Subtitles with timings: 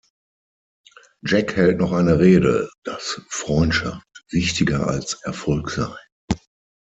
[1.23, 5.93] Jack hält noch eine Rede, dass Freundschaft wichtiger als Erfolg sei.